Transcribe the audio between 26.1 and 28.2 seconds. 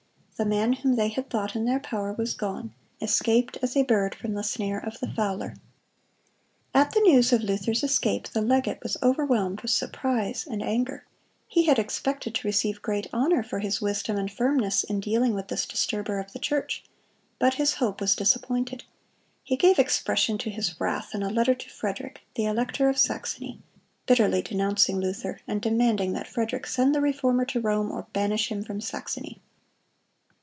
that Frederick send the Reformer to Rome or